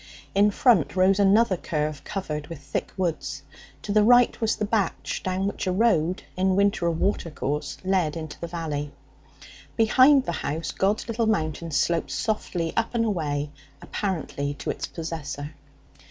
[0.33, 3.43] In front rose another curve covered with thick woods.
[3.83, 7.77] To the right was the batch, down which a road in winter a water course
[7.85, 8.93] led into the valley.
[9.77, 15.53] Behind the house God's Little Mountain sloped softly up and away apparently to its possessor.